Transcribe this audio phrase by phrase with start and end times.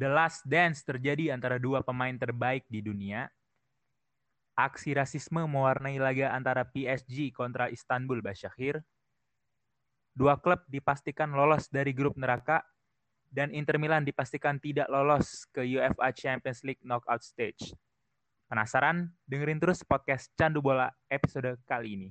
[0.00, 3.28] The Last Dance terjadi antara dua pemain terbaik di dunia.
[4.56, 8.80] Aksi rasisme mewarnai laga antara PSG kontra Istanbul Başakşehir.
[10.16, 12.64] Dua klub dipastikan lolos dari grup neraka
[13.28, 17.76] dan Inter Milan dipastikan tidak lolos ke UEFA Champions League knockout stage.
[18.48, 19.04] Penasaran?
[19.28, 22.08] Dengerin terus podcast Candu Bola episode kali ini.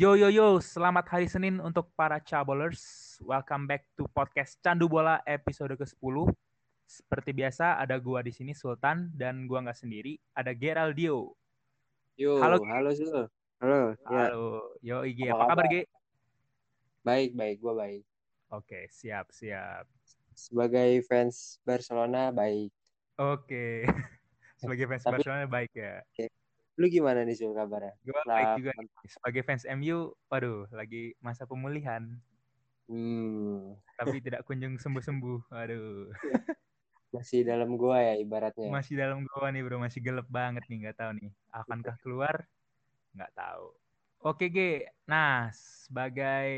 [0.00, 2.80] Yo yo yo, selamat hari Senin untuk para cabolers.
[3.20, 6.16] Welcome back to podcast Candu Bola episode ke-10.
[6.88, 11.36] Seperti biasa ada gua di sini Sultan dan gua nggak sendiri, ada Geraldio.
[12.16, 13.28] Yo, Halo, halo, Sul.
[13.60, 14.08] Halo, ya.
[14.08, 15.64] Halo, yo IG, Apa apa kabar?
[15.68, 15.82] Ge?
[17.04, 18.02] Baik, baik, gua baik.
[18.56, 19.84] Oke, siap siap.
[20.32, 22.72] Sebagai fans Barcelona, baik.
[23.20, 23.84] Oke,
[24.64, 26.00] sebagai fans Tapi- Barcelona baik ya.
[26.80, 27.92] Lu gimana nih Sul kabarnya?
[28.04, 28.72] Gua Lah, baik juga.
[28.78, 28.88] nih.
[29.08, 32.20] Sebagai fans MU, waduh, lagi masa pemulihan,
[32.88, 35.40] Hmm, tapi tidak kunjung sembuh-sembuh.
[35.52, 36.10] Waduh,
[37.14, 38.72] masih dalam gua ya ibaratnya.
[38.72, 42.36] masih dalam gua nih bro, masih gelap banget nih, nggak tahu nih, akankah keluar?
[43.16, 43.66] Nggak tahu.
[44.22, 44.70] Oke Ge,
[45.08, 46.48] nah sebagai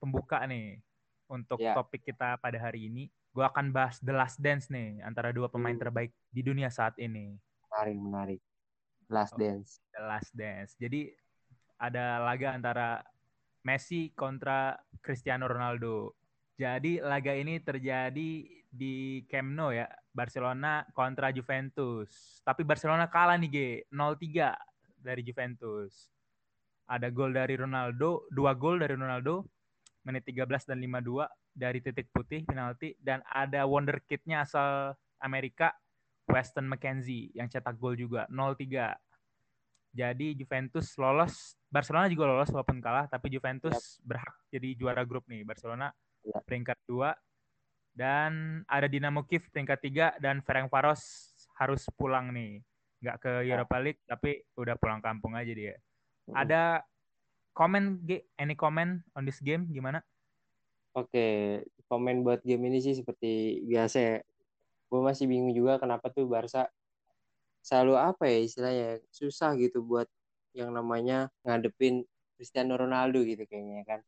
[0.00, 0.82] pembuka nih
[1.30, 1.74] untuk Ya.
[1.74, 5.74] topik kita pada hari ini, gua akan bahas The Last Dance nih antara dua pemain
[5.74, 5.78] Hmm.
[5.78, 7.38] terbaik di dunia saat ini.
[7.70, 8.40] Menarik, menarik.
[9.08, 9.40] Last Oh.
[9.40, 9.80] Dance.
[9.92, 10.72] The Last Dance.
[10.76, 11.08] Jadi
[11.80, 13.00] ada laga antara
[13.64, 16.14] Messi kontra Cristiano Ronaldo.
[16.58, 18.30] Jadi laga ini terjadi
[18.68, 22.40] di Camp Nou ya, Barcelona kontra Juventus.
[22.44, 23.58] Tapi Barcelona kalah nih G,
[23.90, 24.52] 0-3
[25.00, 26.10] dari Juventus.
[26.88, 29.44] Ada gol dari Ronaldo, dua gol dari Ronaldo,
[30.08, 35.74] menit 13 dan 52 dari titik putih penalti dan ada wonderkidnya asal Amerika
[36.28, 38.94] Weston McKenzie yang cetak gol juga 0-3.
[39.96, 45.42] Jadi Juventus lolos, Barcelona juga lolos walaupun kalah, tapi Juventus berhak jadi juara grup nih.
[45.42, 45.88] Barcelona
[46.28, 46.44] Yap.
[46.44, 47.16] peringkat 2
[47.96, 49.78] dan ada Dinamo Kiev peringkat
[50.20, 52.62] 3 dan Ferencvaros harus pulang nih.
[53.02, 55.74] Nggak ke Europa League tapi udah pulang kampung aja dia.
[56.28, 56.36] Hmm.
[56.46, 56.62] Ada
[57.56, 58.06] komen
[58.38, 60.04] any comment on this game gimana?
[60.94, 64.16] Oke, komen buat game ini sih seperti biasa ya.
[64.88, 66.68] Gue masih bingung juga kenapa tuh Barca
[67.60, 70.08] selalu apa ya istilahnya susah gitu buat
[70.56, 72.04] yang namanya ngadepin
[72.36, 74.00] Cristiano Ronaldo gitu kayaknya kan.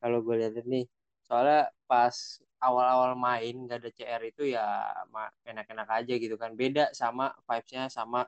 [0.00, 0.84] Kalau gue lihat nih,
[1.26, 2.14] soalnya pas
[2.62, 4.64] awal-awal main gak ada CR itu ya
[5.48, 6.54] enak-enak aja gitu kan.
[6.54, 8.24] Beda sama vibes-nya sama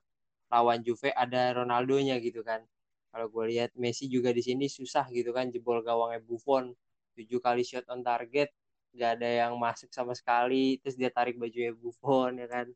[0.53, 2.65] lawan Juve ada Ronaldonya gitu kan.
[3.13, 6.73] Kalau gue lihat Messi juga di sini susah gitu kan jebol gawangnya Buffon
[7.17, 8.49] tujuh kali shot on target
[8.93, 12.67] gak ada yang masuk sama sekali terus dia tarik bajunya Buffon ya kan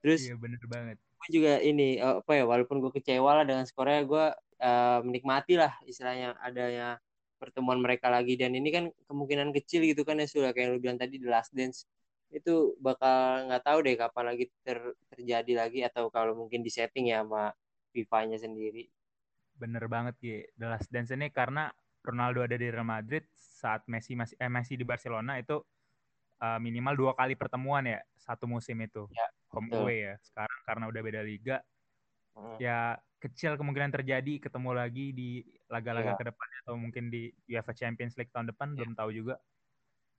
[0.00, 0.96] terus Iya bener banget.
[0.98, 4.24] gue juga ini eh, apa ya walaupun gue kecewa lah dengan skornya gue
[4.62, 6.96] eh, menikmati lah istilahnya adanya
[7.38, 10.98] pertemuan mereka lagi dan ini kan kemungkinan kecil gitu kan ya sudah kayak lu bilang
[10.98, 11.86] tadi The Last Dance
[12.34, 17.08] itu bakal nggak tahu deh kapan lagi ter- terjadi lagi atau kalau mungkin di setting
[17.08, 17.54] ya sama
[17.94, 18.90] FIFA-nya sendiri
[19.58, 20.24] Bener banget G.
[20.54, 21.66] The Last Dance ini karena
[22.08, 25.60] Ronaldo ada di Real Madrid saat Messi masih eh, Messi di Barcelona itu
[26.40, 29.84] uh, minimal dua kali pertemuan ya satu musim itu Ya, home betul.
[29.84, 30.14] away ya.
[30.24, 31.58] Sekarang karena udah beda liga
[32.38, 32.54] Hmm.
[32.62, 36.18] ya kecil kemungkinan terjadi ketemu lagi di laga-laga Ya.
[36.22, 38.86] ke depan atau mungkin di UEFA Champions League tahun depan Ya.
[38.86, 39.42] belum tahu juga.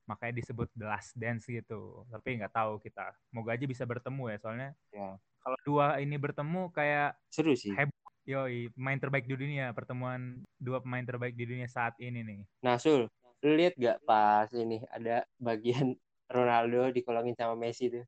[0.03, 2.03] Makanya disebut The Last Dance gitu.
[2.11, 3.15] Tapi nggak tahu kita.
[3.31, 5.15] Moga aja bisa bertemu ya soalnya Ya.
[5.39, 7.95] kalau dua ini bertemu kayak seru sih Heboh.
[8.31, 10.21] Yoi, pemain terbaik di dunia, pertemuan
[10.65, 12.39] dua pemain terbaik di dunia saat ini nih.
[12.65, 13.01] Nah, Sul,
[13.43, 15.87] lu lihat gak pas ini ada bagian
[16.35, 18.03] Ronaldo dikolongin sama Messi tuh?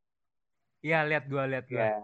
[0.85, 1.85] Iya, lihat gua, lihat gua.
[1.85, 2.03] Ya,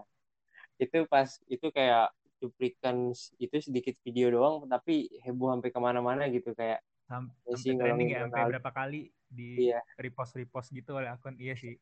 [0.82, 2.02] itu pas itu kayak
[2.40, 2.96] cuplikan
[3.44, 4.92] itu sedikit video doang, tapi
[5.24, 9.00] heboh sampai ke mana-mana gitu kayak Sam- Messi sampai trending ya, sampai berapa kali
[9.38, 9.78] di Iya.
[10.04, 11.34] repost-repost gitu oleh akun.
[11.44, 11.74] Iya sih.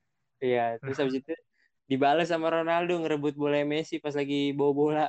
[0.44, 1.30] Iya, terus habis itu
[1.90, 5.02] dibalas sama Ronaldo ngerebut bola Messi pas lagi bawa bola.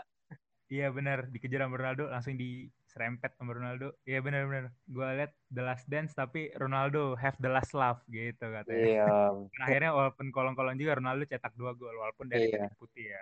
[0.68, 3.96] Iya benar, dikejar sama Ronaldo, langsung diserempet sama Ronaldo.
[4.04, 4.76] Iya benar-benar.
[4.84, 8.84] Gua lihat The Last Dance tapi Ronaldo have the last laugh gitu katanya.
[8.84, 9.08] Iya.
[9.56, 13.22] Dan akhirnya walaupun kolong-kolong juga Ronaldo cetak dua gol walaupun dari titik putih ya.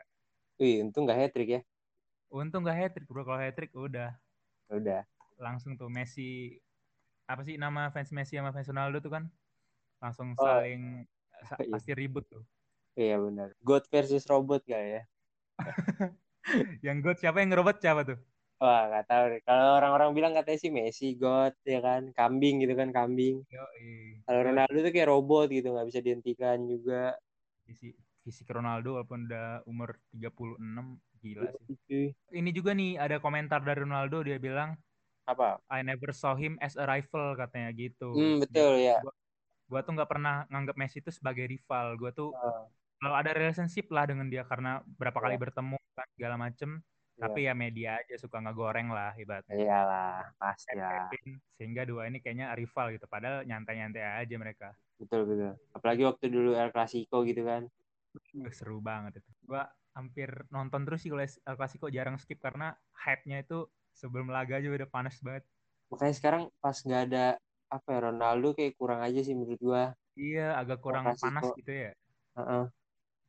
[0.57, 1.61] Wih, untung gak hat-trick ya.
[2.33, 3.21] Untung gak hat-trick, bro.
[3.21, 4.17] Kalau hat-trick udah
[4.73, 5.05] Udah.
[5.37, 6.57] langsung tuh Messi
[7.29, 9.23] apa sih nama fans Messi sama fans Ronaldo tuh kan
[10.01, 10.41] langsung Oh.
[10.41, 11.05] saling
[11.45, 11.69] sa- Iya.
[11.77, 12.41] pasti ribut tuh.
[12.97, 13.53] Iya benar.
[13.61, 15.03] God versus robot kali ya.
[16.85, 18.17] Yang God siapa yang ngerobot siapa tuh?
[18.61, 19.41] Wah, nggak tahu deh.
[19.47, 23.35] Kalau orang-orang bilang katanya sih Messi God ya kan, kambing gitu kan, kambing.
[24.25, 27.01] Kalau Ronaldo tuh kayak robot gitu, nggak bisa dihentikan juga.
[27.65, 27.93] fisik
[28.25, 31.67] fisik Ronaldo walaupun udah umur 36 Gila sih.
[31.85, 32.13] Cuy.
[32.33, 34.77] Ini juga nih ada komentar dari Ronaldo dia bilang
[35.25, 35.57] Apa?
[35.69, 38.13] I never saw him as a rival katanya gitu.
[38.13, 39.01] Hmm, betul ya.
[39.01, 39.13] Gua,
[39.69, 41.97] gua tuh nggak pernah nganggap Messi itu sebagai rival.
[42.01, 42.65] Gua tuh Ah,
[43.05, 45.43] kalau ada relationship lah dengan dia karena berapa kali Iya.
[45.45, 46.69] bertemu kan segala macem.
[47.15, 49.55] Tapi ya media aja suka ngegoreng lah ibaratnya.
[49.55, 51.07] iyalah, pasti ya.
[51.55, 53.05] Sehingga dua ini kayaknya rival gitu.
[53.07, 54.73] Padahal nyantai-nyantai aja mereka.
[54.99, 55.53] Betul betul.
[55.71, 57.69] Apalagi waktu dulu El Clasico gitu kan.
[58.51, 59.31] Seru banget itu.
[59.47, 62.75] Gua hampir nonton terus sih kalau El Clasico jarang skip karena
[63.05, 65.47] hype-nya itu sebelum laga aja udah panas banget.
[65.87, 67.25] Makanya sekarang pas nggak ada
[67.71, 69.83] apa ya Ronaldo kayak kurang aja sih menurut gua.
[70.19, 71.91] Iya, agak kurang panas gitu ya.
[72.35, 72.63] Heeh.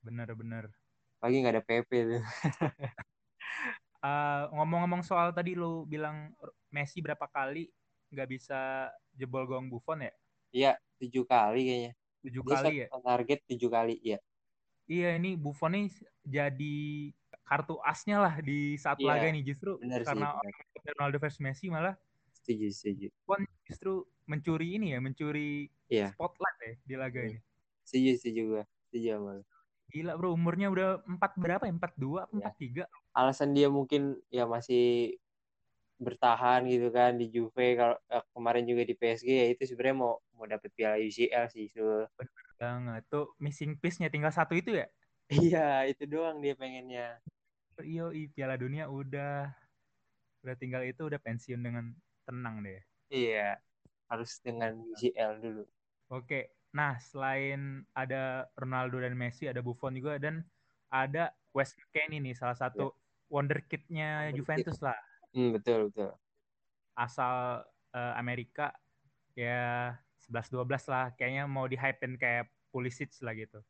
[0.07, 0.77] Bener-bener.
[1.23, 2.23] Lagi nggak ada PP tuh.
[4.05, 6.37] Eh, ngomong-ngomong soal tadi lu bilang
[6.71, 7.73] Messi berapa kali
[8.13, 8.59] nggak bisa
[9.17, 10.13] jebol gawang Buffon ya?
[10.55, 10.69] Iya,
[10.99, 11.91] tujuh kali kayaknya.
[12.25, 12.89] Tujuh Dia kali ya?
[13.07, 14.19] target tujuh kali, iya.
[14.93, 15.85] Iya, ini Buffon nih
[16.35, 16.65] jadi
[17.47, 18.53] kartu asnya lah di
[18.83, 20.55] saat Iya, laga ini justru bener sih, karena bener.
[20.95, 21.95] Ronaldo versus Messi malah
[22.35, 23.09] Setuju, setuju.
[23.27, 23.91] Buffon justru
[24.31, 26.07] mencuri ini ya, mencuri Iya.
[26.11, 27.29] spotlight ya di laga Iya.
[27.29, 27.39] ini.
[27.87, 28.63] Setuju, setuju gua.
[28.89, 29.45] Setuju sama lu.
[29.93, 31.73] Gila bro, umurnya udah empat berapa ya?
[31.73, 32.37] Empat dua, Iya.
[32.37, 32.83] empat tiga.
[33.17, 35.15] Alasan dia mungkin ya masih
[35.97, 40.13] bertahan gitu kan di Juve kalau eh, kemarin juga di PSG ya itu sebenarnya mau
[40.37, 42.05] mau dapet piala UCL sih Sul.
[42.61, 44.87] Banget tuh missing piece-nya tinggal satu itu ya.
[45.27, 47.19] Iya, itu doang dia pengennya.
[47.83, 49.53] Iyo, i, Piala Dunia udah
[50.45, 51.85] udah tinggal itu udah pensiun dengan
[52.25, 52.81] tenang deh.
[53.11, 53.59] Iya,
[54.11, 55.63] harus dengan UCL dulu.
[56.11, 60.45] Oke, nah selain ada Ronaldo dan Messi, ada Buffon juga dan
[60.93, 62.93] ada Wes Kenny nih salah satu
[63.33, 64.37] wonderkid-nya Wonderkid.
[64.37, 64.99] Juventus lah,
[65.33, 66.13] Hmm, betul, betul.
[66.97, 67.65] asal
[67.97, 68.77] eh, Amerika
[69.33, 73.65] ya 11-12 lah, kayaknya mau di hype kayak Pulisic lah gitu.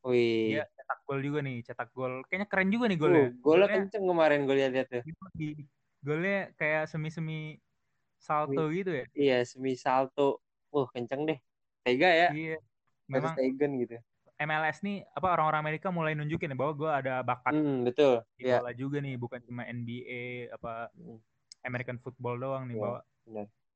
[0.00, 0.56] Wih.
[0.56, 2.24] Dia cetak gol juga nih, cetak gol.
[2.24, 3.26] Kayaknya keren juga nih Uh, golnya.
[3.44, 5.04] golnya kenceng kemarin gue lihat tuh.
[6.00, 7.60] golnya kayak semi-semi
[8.16, 9.04] salto gitu ya.
[9.12, 10.40] Iya, semi salto.
[10.72, 11.38] Wah, kenceng deh.
[11.82, 12.28] Tega ya.
[12.30, 12.58] Iya.
[13.08, 13.96] Memang Stegen gitu.
[14.40, 18.24] MLS nih apa orang-orang Amerika mulai nunjukin ya bahwa gue ada bakat Hmm, betul.
[18.34, 21.20] di bola juga nih, bukan cuma NBA apa Hmm,
[21.60, 22.82] American football doang nih Iya.
[22.82, 23.00] bahwa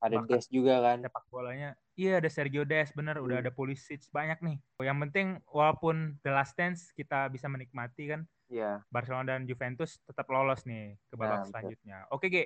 [0.05, 0.37] Ada Bakat.
[0.37, 0.99] Des juga kan.
[1.01, 1.71] sepak bolanya.
[1.97, 3.45] Iya ada Sergio Des bener, udah Hmm.
[3.49, 4.57] ada Pulisic banyak nih.
[4.81, 8.85] Yang penting walaupun The Last Dance kita bisa menikmati kan Iya.
[8.89, 11.49] Barcelona dan Juventus tetap lolos nih ke babak Nah, betul.
[11.51, 11.97] selanjutnya.
[12.09, 12.45] Oke, Ge.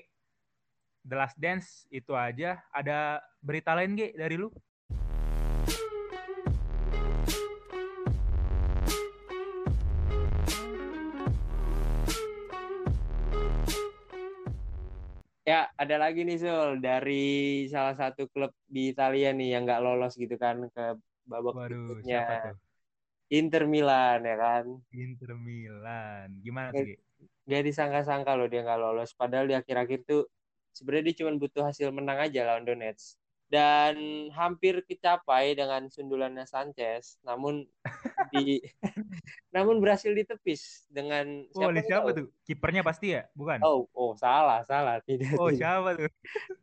[1.03, 2.63] The Last Dance itu aja.
[2.71, 4.51] Ada berita lain, Ge, dari lu?
[15.49, 20.13] Ya, ada lagi nih Sul dari salah satu klub di Italia nih yang nggak lolos
[20.21, 22.53] gitu kan ke babak Waduh, berikutnya.
[23.33, 24.65] Inter Milan ya kan.
[24.93, 26.37] Inter Milan.
[26.45, 27.01] Gimana tuh, Ge?
[27.49, 29.17] Gak disangka-sangka loh dia nggak lolos.
[29.17, 30.29] Padahal di akhir-akhir tuh
[30.77, 33.17] sebenarnya dia cuma butuh hasil menang aja lawan Donetsk.
[33.49, 37.17] Dan hampir kecapai dengan sundulannya Sanchez.
[37.25, 37.65] Namun
[38.33, 38.61] di
[39.55, 42.17] namun berhasil ditepis dengan Oh, oleh siapa tahu?
[42.17, 42.27] tuh?
[42.45, 43.27] Kipernya pasti ya?
[43.33, 43.61] Bukan?
[43.65, 45.01] Oh, oh salah, salah.
[45.05, 45.37] Tidak.
[45.37, 45.59] Oh, tidak.
[45.61, 46.11] siapa tuh?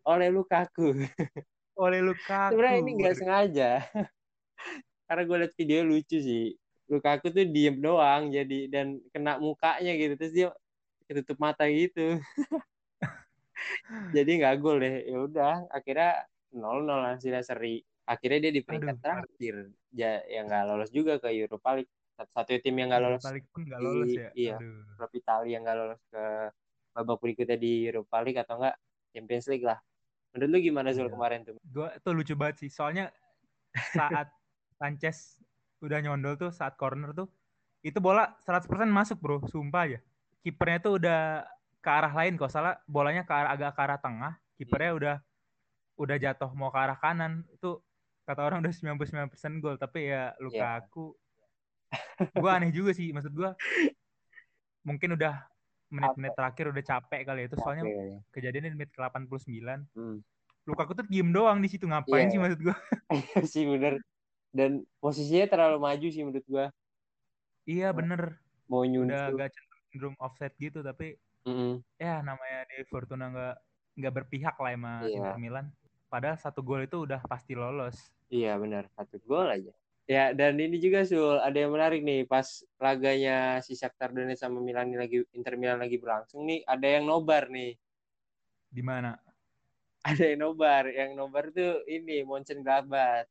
[0.06, 0.88] Oleh Lukaku.
[1.86, 2.56] Oleh Lukaku.
[2.56, 3.72] Sebenarnya ini nggak sengaja.
[5.08, 6.56] Karena gue liat video lucu sih.
[6.90, 10.48] Lukaku tuh diem doang jadi dan kena mukanya gitu terus dia
[11.10, 12.22] ketutup mata gitu.
[14.16, 15.06] jadi nggak gol deh.
[15.06, 17.84] Ya udah, akhirnya 0-0 hasilnya seri.
[18.06, 19.04] Akhirnya dia di peringkat Aduh.
[19.04, 19.56] terakhir.
[19.92, 21.92] Ya yang nggak lolos juga ke Europa League.
[22.16, 24.30] Satu tim yang nggak lolos Balik pun nggak di- lolos ya.
[24.34, 24.56] iya.
[24.56, 24.84] Aduh.
[24.96, 26.24] klub Italia yang nggak lolos ke
[26.92, 28.76] babak berikutnya di Europa League atau enggak
[29.12, 29.80] Champions League lah.
[30.32, 31.14] Menurut lu gimana Zul Iya.
[31.14, 31.56] kemarin tuh?
[31.66, 32.70] Gua tuh lucu banget sih.
[32.70, 33.12] Soalnya
[33.92, 34.28] saat
[34.80, 35.40] Sanchez
[35.80, 37.28] udah nyondol tuh saat corner tuh
[37.82, 39.46] itu bola 100% masuk, Bro.
[39.46, 40.00] Sumpah aja.
[40.42, 41.46] Kipernya tuh udah
[41.78, 45.00] ke arah lain kok salah bolanya ke arah agak ke arah tengah, kipernya Hmm.
[45.00, 45.16] udah
[45.96, 47.46] udah jatuh mau ke arah kanan.
[47.52, 47.85] Itu
[48.26, 50.42] kata orang udah 99% gol, tapi ya Iya.
[50.42, 51.14] Lukaku
[52.34, 53.54] gua aneh juga sih maksud gua
[54.82, 55.46] mungkin udah
[55.88, 58.26] menit-menit terakhir udah capek kali ya itu soalnya Oke.
[58.34, 60.18] kejadiannya di menit ke 89 Hmm.
[60.66, 62.34] Lukaku tuh diem doang di situ ngapain Iya.
[62.34, 62.76] sih maksud gua
[63.54, 64.02] sih bener
[64.50, 66.66] dan posisinya terlalu maju sih menurut gua
[67.64, 68.22] iya Nah, bener
[68.66, 71.14] mau udah nyusul agak cenderung offset gitu tapi
[71.46, 71.86] Mm-mm.
[72.02, 73.56] ya namanya di Fortuna nggak
[73.96, 75.14] nggak berpihak lah sama Iya.
[75.22, 75.66] Inter Milan
[76.08, 77.98] padahal satu gol itu udah pasti lolos.
[78.30, 78.90] Iya benar.
[78.94, 79.74] Satu gol aja.
[80.06, 82.30] Ya dan ini juga Sul ada yang menarik nih.
[82.30, 82.46] Pas
[82.78, 87.50] laganya si Shakhtar Donetsk sama Milan lagi Inter Milan lagi berlangsung nih ada yang nobar
[87.50, 87.74] nih.
[88.70, 89.18] Di mana?
[90.06, 90.86] Ada yang nobar.
[90.94, 93.26] Yang nobar tuh ini Mönchengladbach.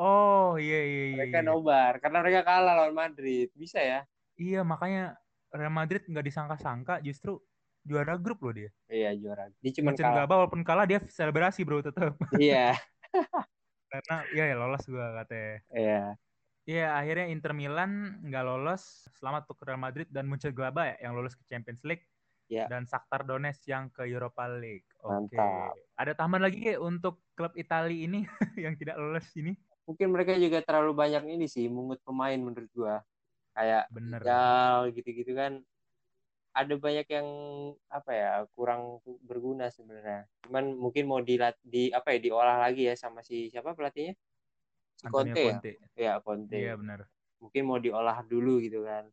[0.00, 1.48] Oh iya iya iya mereka iya.
[1.50, 3.50] nobar karena mereka kalah lawan Madrid.
[3.52, 4.00] Bisa ya?
[4.38, 5.18] Iya makanya
[5.50, 7.42] Real Madrid nggak disangka-sangka justru
[7.84, 8.70] juara grup loh dia.
[8.88, 9.48] Iya juara.
[9.60, 9.96] Dia cuma kalah.
[9.96, 12.14] Mönchengladbach walaupun kalah dia selebrasi bro tetap.
[12.40, 12.76] Iya.
[13.90, 15.54] Karena ya, ya lolos gua katanya.
[15.74, 16.02] Iya.
[16.68, 19.08] Iya akhirnya Inter Milan nggak lolos.
[19.18, 22.06] Selamat untuk Real Madrid dan Mönchengladbach ya yang lolos ke Champions League.
[22.50, 22.66] Iya.
[22.66, 24.86] Dan Shakhtar Donetsk yang ke Europa League.
[25.06, 25.38] Oke.
[25.38, 25.74] Mantap.
[25.94, 28.26] Ada tambahan lagi ya untuk klub Italia ini
[28.64, 29.54] yang tidak lolos ini?
[29.86, 33.02] Mungkin mereka juga terlalu banyak ini sih mungut pemain menurut gua.
[33.54, 34.22] Kayak Bener.
[34.94, 35.62] Gitu-gitu kan
[36.50, 37.28] ada banyak yang
[37.88, 40.26] apa ya kurang berguna sebenarnya.
[40.46, 44.14] Cuman mungkin mau dilat di apa ya diolah lagi ya sama si siapa pelatihnya?
[44.98, 45.70] Si Antonio Conte, Conte.
[45.96, 46.14] ya?
[46.14, 46.56] Ya Conte.
[46.58, 47.00] Iya benar.
[47.42, 49.08] Mungkin mau diolah dulu gitu kan.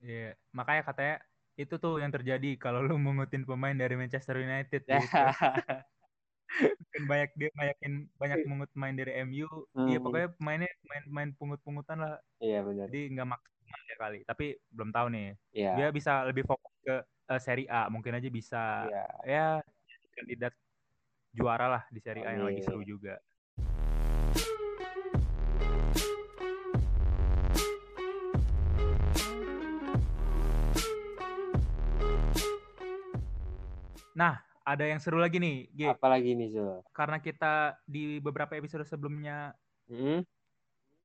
[0.00, 1.14] Iya, makanya katanya
[1.60, 4.96] itu tuh yang terjadi kalau lu mengutin pemain dari Manchester United Ya.
[5.00, 5.16] gitu.
[6.80, 9.46] Mungkin banyak dia banyakin banyak mengut pemain dari MU.
[9.88, 10.04] Iya, Hmm.
[10.04, 12.12] pokoknya pemainnya main-main pungut-pungutan lah.
[12.40, 12.86] Iya benar.
[12.90, 13.59] Jadi nggak maksimal
[14.00, 14.18] kali.
[14.24, 15.28] Tapi belum tahu nih.
[15.52, 15.72] Iya.
[15.76, 19.04] Dia bisa lebih fokus ke eh, Serie A, mungkin aja bisa Iya.
[19.28, 19.46] ya
[20.16, 20.52] kandidat
[21.30, 23.20] juara lah di Serie A yang lagi seru juga.
[34.10, 35.80] Nah, ada yang seru lagi nih, G.
[35.88, 36.84] Apalagi nih Zul?
[36.92, 39.54] Karena kita di beberapa episode sebelumnya
[39.88, 40.20] Mm-mm.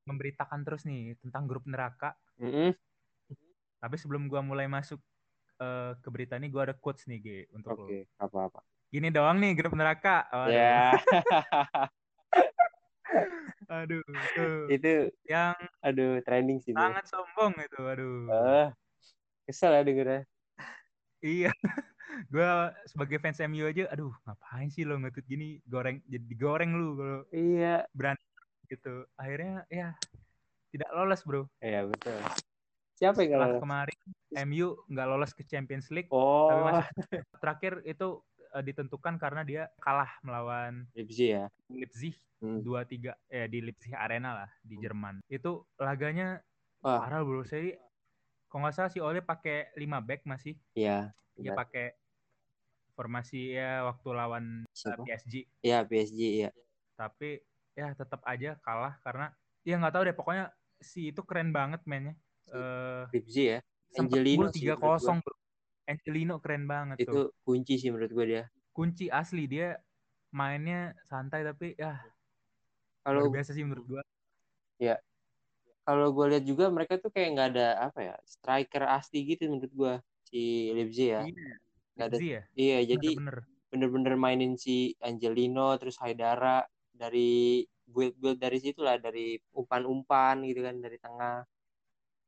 [0.06, 2.14] Memberitakan terus nih tentang grup neraka.
[2.38, 2.72] Mm-mm.
[3.82, 5.02] Tapi sebelum gua mulai masuk
[5.60, 8.22] eh, ke berita ini, gua ada quotes nih, G, untuk Oke, lo.
[8.22, 8.62] apa-apa.
[8.88, 10.30] Gini doang nih grup neraka.
[10.30, 10.54] Waduh.
[10.54, 10.94] Ya,
[13.66, 14.70] Aduh, tuh.
[14.70, 16.70] itu yang aduh trending sih.
[16.70, 18.30] Sangat sombong itu, aduh.
[18.30, 18.66] Eh,
[19.50, 20.22] kesel ya dengernya.
[21.18, 21.50] Iya.
[22.32, 26.94] Gua sebagai fans MU aja, aduh, ngapain sih lo ngetut gini, goreng jadi digoreng lu
[26.96, 27.84] kalau Iya.
[27.90, 28.22] berani
[28.66, 29.06] gitu.
[29.14, 29.94] Akhirnya ya
[30.70, 31.48] tidak lolos, Bro.
[31.62, 32.18] Iya betul.
[32.96, 34.00] Siapa yang Setelah kalau kemarin
[34.48, 36.88] MU nggak lolos ke Champions League, tapi Oh, masih
[37.40, 38.08] terakhir itu
[38.56, 41.44] eh, ditentukan karena dia kalah melawan Leipzig ya.
[41.70, 42.60] Leipzig Hmm.
[42.60, 45.24] 2-3 eh di Leipzig Arena lah di Jerman.
[45.24, 46.36] Itu laganya
[46.84, 47.48] Wah, parah bro.
[47.48, 47.80] Saya
[48.52, 50.52] kalau nggak salah si Ole pakai 5 back masih.
[50.76, 51.16] iya.
[51.40, 51.96] Dia pakai
[52.92, 55.04] formasi ya waktu lawan eh, Siapa?
[55.04, 55.34] PSG.
[55.64, 56.50] Iya PSG ya.
[56.92, 57.40] Tapi
[57.76, 59.30] ya tetap aja kalah karena
[59.60, 60.44] ya nggak tahu deh pokoknya
[60.80, 62.16] si itu keren banget mainnya.
[62.48, 63.58] Eh Leipzig ya.
[63.96, 65.36] Angelino 3-0 bro.
[65.86, 67.26] Angelino keren banget Itu tuh.
[67.46, 68.44] kunci sih menurut gue dia.
[68.74, 69.78] Kunci asli dia
[70.34, 72.02] mainnya santai tapi ya
[73.06, 74.02] Kalau biasa sih menurut gua.
[75.86, 79.70] kalau gue lihat juga mereka tuh kayak nggak ada apa ya striker asli gitu menurut
[79.70, 79.94] gue
[80.26, 81.22] si Leipzig ya.
[81.22, 81.54] Iya.
[81.94, 82.04] Ada.
[82.10, 82.42] Leipzig ya?
[82.58, 83.08] Iya jadi
[83.70, 86.66] bener-bener mainin si Angelino terus Haidara
[86.96, 91.46] dari build-build dari situ lah dari umpan-umpan gitu kan dari tengah.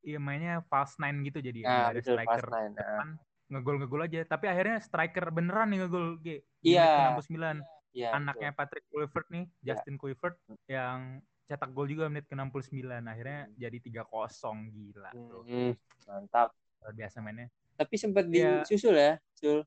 [0.06, 1.66] Iya mainnya false nine gitu jadi ya.
[1.66, 2.72] Nah, nggak ada betul striker nine.
[2.72, 3.08] Nah, depan
[3.48, 4.20] ngegol ngegol aja.
[4.24, 6.26] Tapi akhirnya striker beneran nih ngegol G.
[6.62, 7.16] Iya.
[7.18, 7.64] Ke 69.
[7.96, 9.74] Iya, Anaknya Patrick Kluivert nih, Ya.
[9.74, 10.36] Justin Kluivert
[10.70, 12.84] yang cetak gol juga menit ke 69.
[13.02, 15.26] Akhirnya jadi 3-0 gila betul.
[15.26, 15.42] tuh.
[15.48, 15.72] Hmm,
[16.06, 16.48] mantap.
[16.78, 17.48] Luar biasa mainnya.
[17.74, 18.62] Tapi sempat Iya.
[18.62, 19.64] disusul ya, Sul.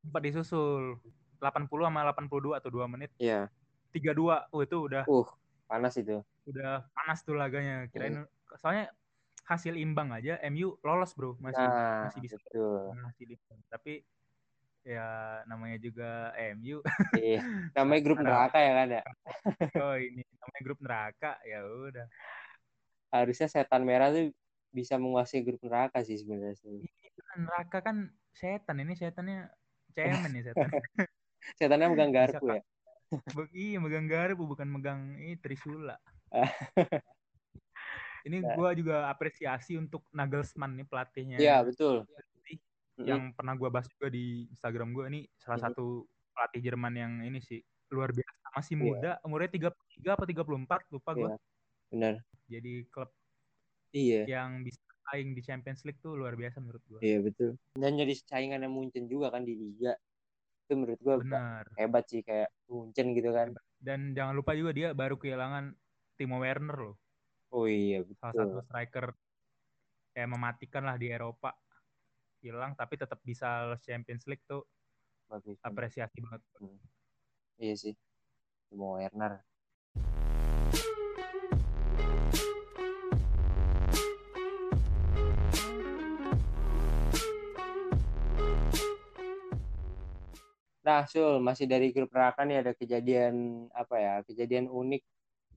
[0.00, 0.96] Sempat disusul
[1.42, 3.10] 80 sama 82 atau 2 menit.
[3.18, 3.50] Iya.
[3.92, 4.52] 3-2.
[4.52, 5.26] Oh itu udah Uh,
[5.68, 6.20] panas itu.
[6.48, 7.84] udah panas tuh laganya.
[7.84, 7.90] Hmm.
[7.92, 8.16] Kirain
[8.56, 8.88] soalnya
[9.48, 11.36] hasil imbang aja MU lolos, Bro.
[11.40, 12.92] Masih Nah, masih bisa betul.
[13.00, 13.58] masih imbang.
[13.68, 13.92] Tapi
[14.88, 15.08] ya
[15.44, 16.80] namanya juga MU.
[17.16, 17.40] Iya.
[17.76, 19.02] Namanya grup neraka ya kan ya.
[19.84, 22.06] oh ini namanya grup neraka ya udah.
[23.12, 24.32] Harusnya setan merah tuh
[24.72, 26.56] bisa menguasai grup neraka sih sebenarnya.
[26.84, 27.96] Itu kan neraka kan
[28.32, 29.48] setan ini setannya
[29.92, 30.68] cemen nih setan.
[31.58, 32.62] Setannya megang garpu Bisa, ya.
[33.52, 35.96] Iya megang garpu bukan megang ini trisula.
[38.28, 38.52] ini Nah.
[38.54, 41.38] gua juga apresiasi untuk Nagelsmann nih pelatihnya.
[41.40, 42.04] Iya, betul.
[42.98, 45.66] Yang pernah gua bahas juga di Instagram gua ini salah Mhm.
[45.72, 45.86] satu
[46.34, 48.82] pelatih Jerman yang ini sih luar biasa masih Iya.
[48.84, 51.38] muda umurnya 33 apa 34 lupa gua Iya.
[51.88, 52.14] Benar.
[52.44, 53.10] jadi klub
[53.90, 54.22] Iya.
[54.28, 54.76] yang bisa
[55.08, 57.56] saing di Champions League tuh luar biasa menurut gua Iya, betul.
[57.72, 59.96] Dan jadi saingan yang Munchen juga kan di liga.
[60.68, 63.56] Itu menurut benar hebat sih kayak Munchen gitu kan.
[63.80, 65.72] dan jangan lupa juga dia baru kehilangan
[66.20, 66.96] Timo Werner loh
[67.48, 68.66] Oh iya, salah satu betul.
[68.68, 69.06] striker
[70.12, 71.56] kayak mematikan lah di Eropa
[72.44, 74.66] hilang tapi tetap bisa Champions League tuh
[75.30, 75.56] Bagus.
[75.64, 76.42] apresiasi banget
[77.58, 77.94] Iya sih.
[78.68, 79.40] Timo Werner.
[90.88, 93.34] Nah, Sul, masih dari grup neraka nih ada kejadian
[93.82, 94.14] apa ya?
[94.28, 95.02] Kejadian unik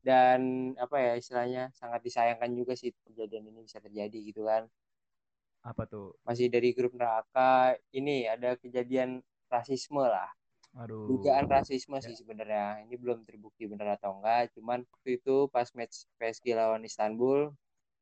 [0.08, 0.40] dan
[0.84, 4.64] apa ya istilahnya sangat disayangkan juga sih kejadian ini bisa terjadi gitu kan.
[5.64, 6.18] Apa tuh?
[6.28, 10.30] masih dari grup neraka ini ada kejadian rasisme lah
[10.78, 11.10] Aduh.
[11.12, 12.06] dugaan rasisme Ya.
[12.08, 16.86] sih sebenarnya ini belum terbukti benar atau enggak cuman waktu itu pas match PSG lawan
[16.86, 17.52] Istanbul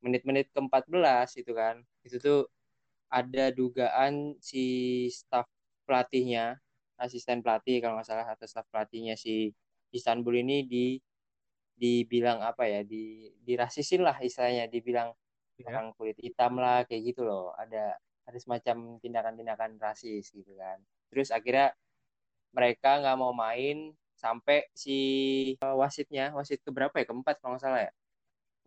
[0.03, 2.39] menit-menit ke-14 itu kan itu tuh
[3.09, 4.63] ada dugaan si
[5.09, 5.47] staff
[5.87, 6.59] pelatihnya
[7.01, 9.51] asisten pelatih kalau nggak salah atau staff pelatihnya si
[9.95, 10.85] Istanbul ini di
[11.79, 15.09] dibilang apa ya di dirasisin lah istilahnya dibilang
[15.59, 15.75] Ya.
[15.75, 17.51] orang kulit hitam lah kayak gitu loh.
[17.59, 20.79] Ada ada semacam tindakan-tindakan rasis gitu kan.
[21.11, 21.75] Terus akhirnya
[22.55, 24.97] mereka nggak mau main sampai si
[25.59, 27.05] uh, wasitnya wasit keberapa ya?
[27.11, 27.91] Keempat kalau nggak salah ya?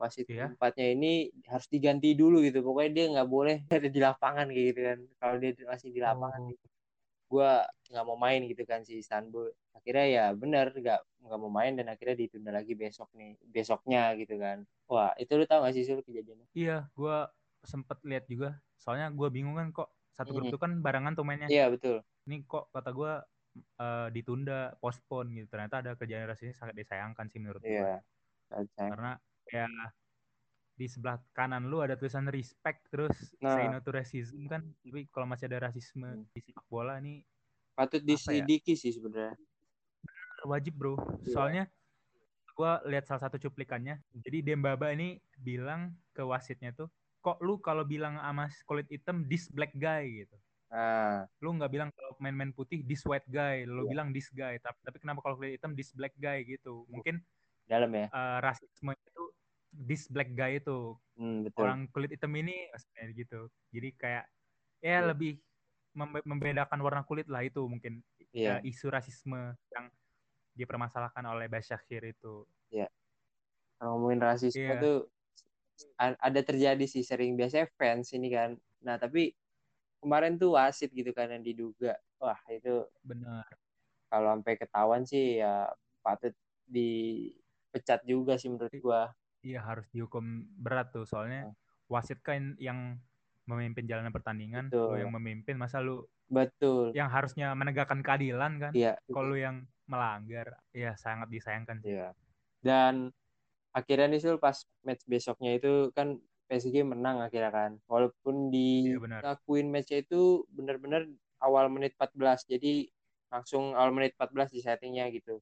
[0.01, 0.53] Wasit Iya.
[0.53, 1.13] keempatnya ini
[1.49, 2.61] harus diganti dulu gitu.
[2.67, 4.99] Pokoknya dia nggak boleh ada di lapangan kayak gitu kan.
[5.21, 6.51] Kalau dia masih di lapangan Oh.
[6.53, 6.67] gitu
[7.33, 7.51] gue
[7.93, 11.87] nggak mau main gitu kan si Istanbul akhirnya ya bener nggak nggak mau main dan
[11.89, 16.05] akhirnya ditunda lagi besok nih besoknya gitu kan wah itu lu tau gak sih Sul
[16.05, 17.33] kejadiannya Iya, gua
[17.65, 18.61] sempet lihat juga.
[18.77, 21.49] Soalnya gua bingung kan kok satu grup itu kan barengan tuh mainnya.
[21.49, 23.25] iya betul Ini kok kata gua
[23.81, 25.49] eh, ditunda, postpone gitu.
[25.49, 27.73] Ternyata ada kejadian rasisnya sangat disayangkan sih menurut gua.
[27.73, 27.97] iya
[28.53, 28.91] Sayang.
[28.93, 29.11] Karena
[29.49, 29.67] ya
[30.83, 33.55] di sebelah kanan lu ada tulisan respect terus Nah.
[33.55, 34.67] say no to racism kan.
[34.83, 36.27] Tapi kalau masih ada rasisme Hmm.
[36.29, 37.23] di sepak bola nih
[37.73, 38.09] patut ya?
[38.11, 39.39] diselidiki sih sebenarnya
[40.43, 40.99] wajib bro.
[41.23, 41.31] Iya.
[41.31, 41.65] Soalnya
[42.53, 44.03] gua lihat salah satu cuplikannya.
[44.13, 46.91] Jadi Dembaba ini bilang ke wasitnya tuh,
[47.23, 50.35] kok lu kalau bilang sama kulit hitam this black guy gitu.
[50.67, 53.91] nah Lu nggak bilang kalau main-main putih this white guy, lu Iya.
[53.93, 54.59] bilang this guy.
[54.59, 56.83] Tapi, tapi kenapa kalau kulit hitam this black guy gitu?
[56.91, 57.23] Mungkin
[57.63, 59.23] dalam ya eh, rasisme itu
[59.73, 63.41] this black guy itu hmm, betul orang kulit hitam ini maksudnya gitu.
[63.73, 64.25] Jadi kayak
[64.83, 65.09] ya Iya.
[65.15, 65.33] lebih
[65.97, 68.01] membe- membedakan warna kulit lah itu mungkin
[68.33, 69.89] iya eh, isu rasisme yang
[70.53, 72.45] dipermasalahkan oleh Basyakir itu.
[73.83, 74.79] kalau ngomongin rasisme Iya.
[74.79, 74.99] tuh
[75.99, 79.35] ada terjadi sih sering biasanya fans ini kan nah tapi
[80.03, 83.47] kemarin tuh wasit gitu kan yang diduga wah itu Benar.
[84.11, 85.71] kalau sampai ketahuan sih ya
[86.03, 86.35] patut
[86.67, 89.11] dipecat juga sih menurut gua
[89.43, 91.55] Iya harus dihukum berat tuh soalnya Hmm.
[91.91, 93.03] wasit kan yang
[93.51, 94.87] memimpin jalanan pertandingan, Betul.
[94.87, 99.57] lu yang memimpin masa lu betul yang harusnya menegakkan keadilan kan, iya kalau lu yang
[99.91, 101.83] melanggar, ya sangat disayangkan.
[101.83, 101.91] sih.
[101.95, 102.09] iya
[102.63, 103.11] dan
[103.75, 108.51] akhirnya nih Sul pas match besoknya itu kan PSG menang akhirnya kan walaupun
[108.85, 109.25] Iya, benar.
[109.25, 111.03] dilakuin matchnya itu benar-benar
[111.43, 112.89] awal menit 14 jadi
[113.33, 115.41] langsung awal menit 14 di settingnya gitu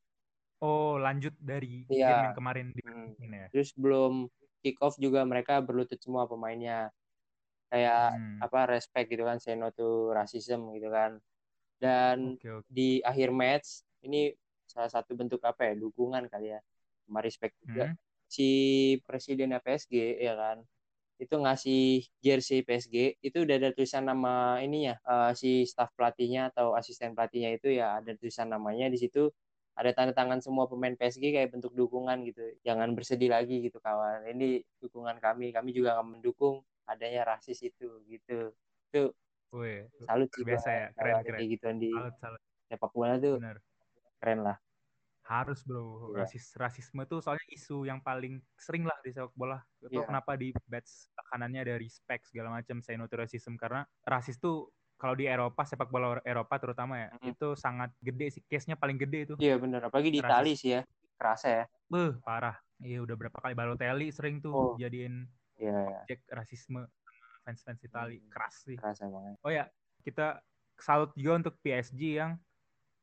[0.60, 2.06] Oh lanjut dari Iya.
[2.06, 3.16] game yang kemarin di Hmm.
[3.24, 3.48] ini ya.
[3.52, 4.12] terus belum
[4.62, 6.92] kick off juga mereka berlutut semua pemainnya
[7.72, 8.40] kayak Hmm.
[8.44, 11.18] apa respect gitu kan say no to racism gitu kan
[11.82, 12.68] dan Oke oke.
[12.70, 14.32] di akhir match ini
[14.68, 16.60] salah satu bentuk apa ya dukungan kali ya
[17.06, 17.96] sama respect juga Hmm.
[18.30, 18.48] si
[19.08, 20.58] presidennya PSG ya kan
[21.22, 21.80] itu ngasih
[22.24, 27.50] jersey PSG itu udah ada tulisan nama ininya eh, si staff pelatihnya atau asisten pelatihnya
[27.58, 29.30] itu ya ada tulisan namanya di situ
[29.80, 34.28] ada tanda tangan semua pemain PSG kayak bentuk dukungan gitu jangan bersedih lagi gitu kawan
[34.28, 38.52] ini dukungan kami kami juga akan mendukung adanya rasis itu gitu
[38.92, 39.02] itu
[39.50, 41.38] Wih, salut sih biasa ya, keren keren.
[41.42, 43.56] kayak gituan di Salut salut, sepak bola tuh benar.
[44.20, 44.56] keren lah
[45.30, 46.26] Harus bro, Iya.
[46.26, 49.62] rasis rasisme tuh soalnya isu yang paling sering lah di sepak bola.
[49.78, 50.10] Itu Iya.
[50.10, 54.74] kenapa di batch kanannya ada respect segala macam, say no to racism karena rasis tuh
[55.00, 57.32] kalau di Eropa sepak bola Eropa terutama ya Hmm.
[57.32, 59.34] itu sangat gede sih case-nya paling gede itu.
[59.38, 60.28] iya bener apalagi di Rasis.
[60.30, 60.82] Itali sih ya
[61.16, 62.54] kerasa ya Beuh, parah.
[62.78, 64.72] Iya udah berapa kali Balotelli sering tuh Oh.
[64.74, 65.24] jadiin
[65.56, 66.84] iya ya, cek rasisme
[67.42, 68.20] fans-fans Itali.
[68.20, 68.28] Hmm.
[68.28, 68.76] Keras sih.
[68.76, 69.64] kerasa banget Oh ya,
[70.00, 70.44] kita
[70.76, 72.36] salut juga untuk PSG yang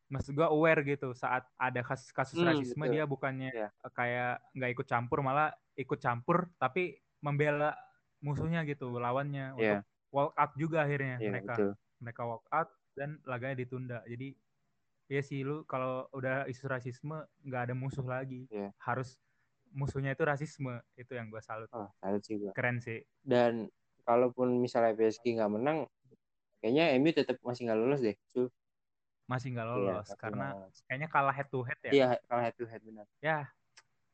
[0.07, 2.93] maksud gua aware gitu saat ada kasus, kasus Hmm, rasisme betul.
[2.93, 3.69] dia bukannya Iya.
[3.91, 7.75] kayak nggak ikut campur malah ikut campur tapi membela
[8.19, 9.83] musuhnya gitu lawannya Iya.
[9.83, 11.69] untuk walk out juga akhirnya iya mereka betul
[12.01, 13.99] mereka walk out dan laganya ditunda.
[14.05, 14.33] Jadi
[15.07, 18.45] ya sih lu kalau udah isu rasisme nggak ada musuh lagi.
[18.51, 18.71] Iya.
[18.83, 19.15] harus
[19.75, 21.69] musuhnya itu rasisme itu yang gua salut.
[21.75, 22.51] Oh salut sih gua.
[22.55, 23.03] Keren sih.
[23.23, 23.67] Dan
[24.07, 25.77] kalaupun misalnya PSG nggak menang
[26.63, 28.15] kayaknya MU tetap masih nggak lolos deh
[29.27, 30.75] masih nggak Iya, lolos masih karena lolos.
[30.87, 31.91] kayaknya kalah head to head ya.
[31.91, 33.05] Iya kalau head to head benar.
[33.19, 33.51] Ya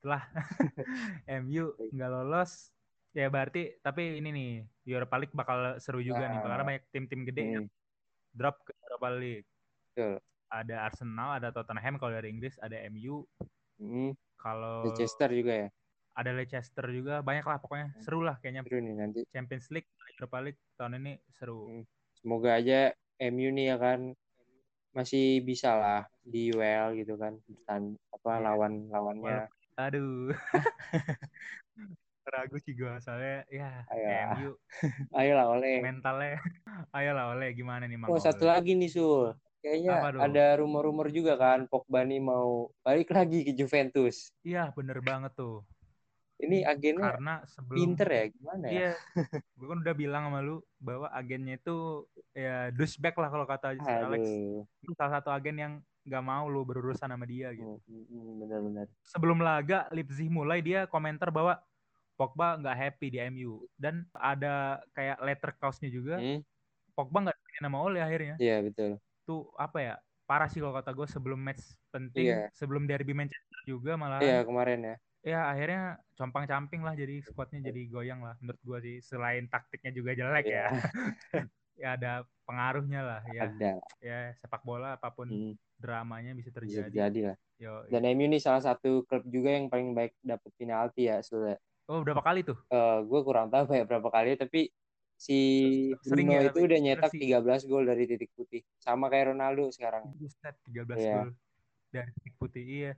[0.01, 0.21] setelah
[1.45, 2.73] MU nggak lolos
[3.13, 4.49] ya berarti tapi ini nih
[4.89, 6.49] Europa League bakal seru juga nih Nah.
[6.49, 7.71] karena banyak tim-tim gede yang Hmm,
[8.33, 9.47] drop ke Europa League.
[9.93, 10.13] Betul.
[10.53, 13.25] ada Arsenal ada Tottenham kalau dari Inggris ada MU
[13.81, 15.69] Hmm, kalau Leicester juga ya?
[16.13, 18.61] Ada Leicester juga banyak lah pokoknya seru lah kayaknya.
[18.65, 19.19] Seru nih nanti.
[19.33, 21.69] Champions League Europa League tahun ini seru.
[21.69, 21.85] Hmm.
[22.21, 23.99] semoga aja MU nih ya kan
[24.93, 28.43] masih bisa lah di UEL gitu kan bertahan apa Iya.
[28.45, 29.37] lawan lawannya
[29.73, 30.29] aduh
[32.25, 34.35] ragu sih gue soalnya ya Ayolah.
[34.37, 34.51] MU
[35.19, 35.75] Ayolah oleh.
[35.79, 36.39] mentalnya
[36.97, 38.55] ayolah oleh gimana nih Mang Oh, satu Oleh?
[38.55, 39.35] lagi nih Sul.
[39.63, 44.31] Kayaknya ada rumor-rumor juga kan Pogba nih mau balik lagi ke Juventus.
[44.43, 45.63] Iya bener banget tuh
[46.35, 48.71] Ini agennya karena sebelum pinter ya gimana ya?
[48.75, 48.91] Iya,
[49.55, 52.03] gue kan udah bilang sama lu bahwa agennya itu
[52.35, 54.27] ya douchebag lah kalau kata Alex.
[54.27, 54.67] Aduh.
[54.83, 57.79] Itu salah satu agen yang nggak mau lu berurusan sama dia gitu.
[57.87, 58.85] Hmm, hmm, Benar-benar.
[59.07, 61.55] Sebelum laga Leipzig mulai dia komentar bahwa
[62.13, 66.21] Pogba nggak happy di MU dan ada kayak letter clause-nya juga.
[66.21, 66.45] Hmm,
[66.93, 68.35] Pogba nggak main sama Ole akhirnya.
[68.37, 69.01] Iya betul.
[69.25, 69.95] Tuh apa ya?
[70.23, 72.47] Parah sih kalau kata gue sebelum match penting, Iya.
[72.55, 74.21] sebelum derby Manchester juga malah.
[74.21, 74.95] Iya kemarin ya.
[75.23, 75.83] Ya akhirnya
[76.19, 78.95] compang-camping lah jadi squadnya jadi goyang lah menurut gue sih.
[79.03, 80.53] Selain taktiknya juga jelek Iya.
[80.53, 80.67] ya.
[81.81, 82.11] ya ada
[82.45, 83.41] pengaruhnya lah ya.
[83.49, 83.71] Ada.
[83.99, 86.87] Ya sepak bola apa pun Hmm, dramanya bisa bisa terjadi.
[86.87, 87.37] terjadi lah.
[87.57, 91.55] Yo, Dan MU ini salah satu klub juga yang paling baik dapat penalti ya Sul.
[91.89, 92.57] Oh berapa kali tuh?
[92.69, 94.71] Eh gue kurang tahu ya berapa kali tapi
[95.13, 95.37] si
[96.03, 97.21] Sering Bruno ya, itu udah nyetak sih.
[97.31, 98.61] 13 gol dari titik putih.
[98.81, 100.09] Sama kayak Ronaldo sekarang.
[100.19, 101.15] Buset 13 Iya.
[101.15, 101.29] gol
[101.93, 102.93] dari titik putih iya.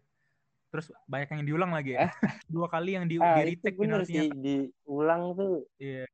[0.74, 2.10] Terus banyak yang diulang lagi ya.
[2.52, 5.70] Dua kali yang di, Ah, di retake bener sih diulang tuh.
[5.78, 6.10] Iya.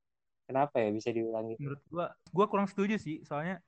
[0.46, 1.56] Kenapa ya bisa diulangi?
[1.62, 3.64] Menurut gua gua kurang setuju sih soalnya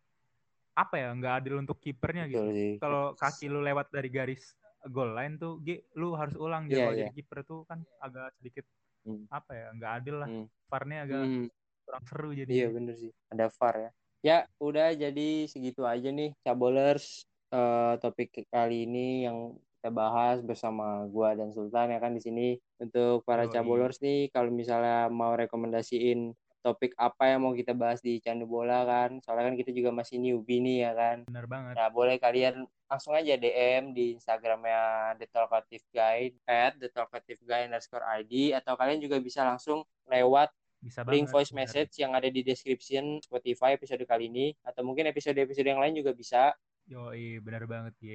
[0.73, 2.43] apa ya nggak adil untuk kipernya gitu.
[2.81, 6.81] Kalau kaki lu lewat dari garis goal line tuh G, lu harus ulang Iya, jadi
[6.83, 8.65] kalau jadi kiper tuh kan agak sedikit
[9.03, 9.27] Hmm.
[9.27, 10.29] apa ya nggak adil lah.
[10.31, 10.47] Hmm.
[10.71, 11.45] VAR-nya agak Hmm,
[11.85, 12.51] kurang seru jadi.
[12.51, 13.11] Iya bener sih.
[13.29, 13.89] Ada VAR ya.
[14.23, 21.03] Ya udah jadi segitu aja nih Cabolers eh, topik kali ini yang kita bahas bersama
[21.11, 22.47] gua dan Sultan ya kan di sini
[22.79, 23.51] untuk para Yoi.
[23.51, 26.31] Cabolers nih kalau misalnya mau rekomendasiin
[26.63, 30.15] topik apa yang mau kita bahas di Candu Bola kan soalnya kan kita juga masih
[30.23, 31.73] newbie nih ya kan Benar banget.
[31.75, 32.63] Nah, boleh kalian
[32.93, 34.81] langsung aja DM di Instagramnya
[35.17, 40.53] The Talkative Guide at The Talkative Guide underscore ID atau kalian juga bisa langsung lewat
[40.77, 41.33] Bisa link banget.
[41.33, 41.59] voice benar.
[41.65, 46.13] message yang ada di description Spotify episode kali ini atau mungkin episode-episode yang lain juga
[46.13, 46.53] bisa.
[46.85, 48.05] Yoi, benar banget, G.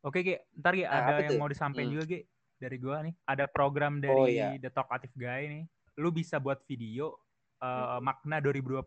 [0.00, 0.38] Oke, G.
[0.54, 1.38] Ntar, G, Nah, ada yang tuh?
[1.38, 1.96] mau disampaikan Hmm.
[1.96, 2.14] juga, G.
[2.56, 3.14] Dari gua nih.
[3.24, 4.54] Ada program dari Oh, iya.
[4.54, 5.64] The Talkative Guy nih.
[5.96, 7.16] Lu bisa buat video
[7.58, 8.04] uh, Hmm.
[8.06, 8.84] makna 2020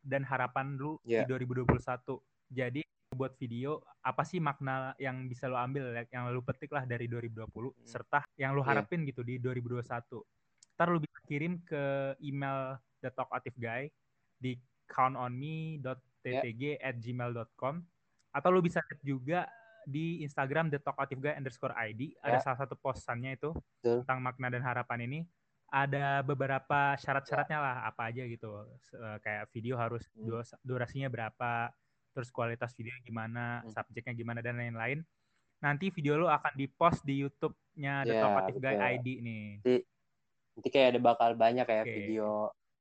[0.00, 1.24] dan harapan lu Iya.
[1.24, 2.20] di 2021.
[2.48, 2.80] Jadi,
[3.14, 7.06] buat video, apa sih makna yang bisa lu ambil, ya, yang lu petik lah dari
[7.06, 7.86] 2020, Hmm.
[7.86, 8.68] serta yang lu Iya.
[8.74, 10.20] harapin gitu di 2021.
[10.74, 11.82] Ntar lu bisa kirim ke
[12.20, 13.88] email The Talkative Guy
[14.36, 17.74] di countonnme.ttg at gmail.com
[18.30, 19.40] atau lu bisa lihat juga
[19.84, 22.42] di Instagram The Talkative Guy underscore ID ada Ya.
[22.42, 24.02] salah satu postannya itu Betul.
[24.02, 25.20] tentang makna dan harapan ini
[25.68, 28.48] ada beberapa syarat-syaratnya lah apa aja gitu
[29.20, 30.24] kayak video harus Hmm.
[30.24, 31.68] duras- durasinya berapa
[32.14, 33.74] terus kualitas video gimana Hmm.
[33.74, 35.02] subjeknya gimana dan lain-lain
[35.58, 38.76] nanti video lu akan dipost di YouTube-nya The Ya, Talkative Guy.
[38.94, 39.46] ID nih
[40.54, 41.90] Nanti kayak ada bakal banyak ya Oke.
[41.92, 42.28] video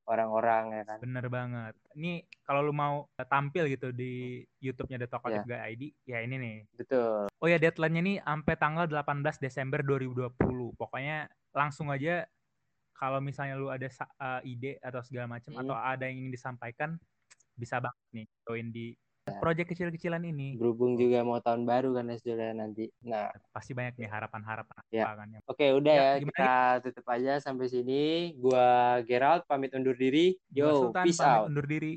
[0.04, 0.98] orang-orang ya kan.
[1.00, 6.20] bener banget ini kalau lu mau tampil gitu di YouTube-nya The Talkative Guy ID ya
[6.20, 7.32] ini nih Betul.
[7.34, 9.02] Oh ya deadline-nya nih sampai tanggal 18
[9.38, 10.36] Desember 2020.
[10.74, 12.28] Pokoknya langsung aja
[12.94, 15.62] kalau misalnya lu ada eh, ide atau segala macam Hmm.
[15.62, 17.00] atau ada yang ingin disampaikan
[17.54, 18.92] bisa banget nih join di
[19.34, 20.56] proyek kecil-kecilan ini.
[20.56, 22.92] Berhubung juga mau tahun baru kan ya saudara nanti.
[23.02, 25.08] Nah, Pasti banyak nih harapan-harapan Ya.
[25.08, 28.04] apa kan yang oke udah Ya, ya, gimana, kita tutup aja sampai sini.
[28.36, 28.68] Gua
[29.04, 30.36] Gerald pamit undur diri.
[30.48, 31.46] Gua Yo, Sultan peace pamit out.
[31.48, 31.94] undur diri.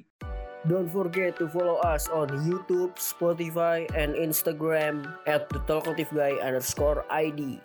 [0.64, 7.06] Don't forget to follow us on YouTube, Spotify, and Instagram at the Talkative Guy underscore
[7.06, 7.62] ID.